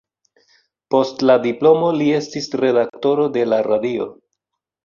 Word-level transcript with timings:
Post 0.95 1.21
la 1.31 1.35
diplomo 1.43 1.91
li 1.99 2.09
estis 2.21 2.49
redaktoro 2.65 3.29
de 3.37 3.47
la 3.55 3.61
Radio. 3.73 4.09